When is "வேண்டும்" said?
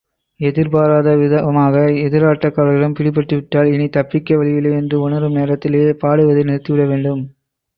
6.87-7.23